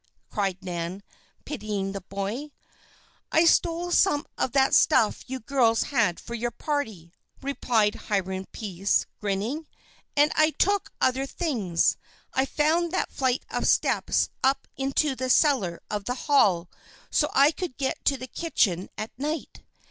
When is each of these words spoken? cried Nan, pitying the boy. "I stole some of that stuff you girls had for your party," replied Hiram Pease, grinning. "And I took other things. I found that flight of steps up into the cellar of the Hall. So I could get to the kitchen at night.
cried 0.31 0.57
Nan, 0.63 1.03
pitying 1.45 1.91
the 1.91 2.01
boy. 2.01 2.49
"I 3.31 3.45
stole 3.45 3.91
some 3.91 4.25
of 4.35 4.51
that 4.53 4.73
stuff 4.73 5.23
you 5.29 5.39
girls 5.39 5.83
had 5.93 6.19
for 6.19 6.33
your 6.33 6.49
party," 6.49 7.13
replied 7.43 7.93
Hiram 8.09 8.47
Pease, 8.51 9.05
grinning. 9.19 9.67
"And 10.17 10.31
I 10.33 10.55
took 10.57 10.91
other 10.99 11.27
things. 11.27 11.97
I 12.33 12.45
found 12.47 12.91
that 12.93 13.11
flight 13.11 13.45
of 13.51 13.67
steps 13.67 14.29
up 14.43 14.67
into 14.75 15.13
the 15.15 15.29
cellar 15.29 15.79
of 15.91 16.05
the 16.05 16.15
Hall. 16.25 16.67
So 17.11 17.29
I 17.35 17.51
could 17.51 17.77
get 17.77 18.03
to 18.05 18.17
the 18.17 18.25
kitchen 18.25 18.89
at 18.97 19.11
night. 19.19 19.61